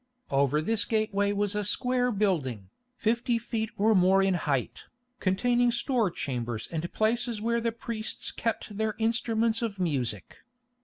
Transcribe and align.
Over 0.31 0.63
this 0.63 0.83
gateway 0.83 1.31
was 1.31 1.53
a 1.53 1.63
square 1.63 2.11
building, 2.11 2.71
fifty 2.95 3.37
feet 3.37 3.69
or 3.77 3.93
more 3.93 4.23
in 4.23 4.33
height, 4.33 4.85
containing 5.19 5.69
store 5.69 6.09
chambers 6.09 6.67
and 6.71 6.91
places 6.91 7.39
where 7.39 7.61
the 7.61 7.71
priests 7.71 8.31
kept 8.31 8.79
their 8.79 8.95
instruments 8.97 9.61
of 9.61 9.79
music. 9.79 10.39